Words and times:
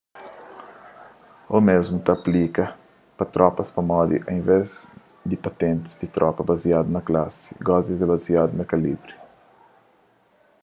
omésmu 1.57 1.97
ta 2.05 2.11
aplika 2.17 2.65
pa 3.17 3.23
tropas 3.35 3.73
pamodi 3.75 4.17
enves 4.33 4.69
di 5.29 5.35
patentis 5.45 5.93
di 6.01 6.07
tropa 6.15 6.41
baziadu 6.49 6.89
na 6.93 7.01
klasi 7.07 7.49
gosi 7.67 7.89
esta 7.93 8.11
baziadu 8.13 8.51
na 8.55 8.65
kalibri 8.71 9.13